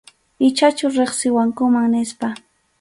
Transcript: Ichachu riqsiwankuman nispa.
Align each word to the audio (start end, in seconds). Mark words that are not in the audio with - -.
Ichachu 0.47 0.85
riqsiwankuman 0.95 1.87
nispa. 1.95 2.27